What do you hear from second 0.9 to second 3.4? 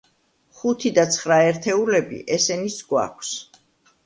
და ცხრა ერთეულები, ესენიც გვაქვს.